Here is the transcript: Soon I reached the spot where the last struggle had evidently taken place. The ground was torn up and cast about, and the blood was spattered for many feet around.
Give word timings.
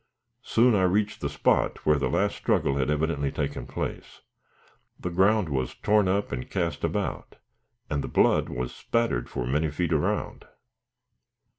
Soon 0.41 0.73
I 0.73 0.81
reached 0.81 1.21
the 1.21 1.29
spot 1.29 1.85
where 1.85 1.99
the 1.99 2.09
last 2.09 2.35
struggle 2.35 2.77
had 2.77 2.89
evidently 2.89 3.31
taken 3.31 3.67
place. 3.67 4.21
The 4.99 5.11
ground 5.11 5.47
was 5.47 5.75
torn 5.75 6.07
up 6.07 6.31
and 6.31 6.49
cast 6.49 6.83
about, 6.83 7.35
and 7.87 8.03
the 8.03 8.07
blood 8.07 8.49
was 8.49 8.73
spattered 8.73 9.29
for 9.29 9.45
many 9.45 9.69
feet 9.69 9.93
around. 9.93 10.45